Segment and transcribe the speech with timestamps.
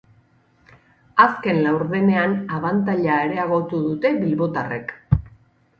[1.25, 4.97] Azken laurdenean abantaila areagotu dute bilbotarrek.